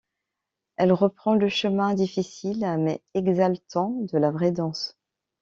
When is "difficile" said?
1.93-2.67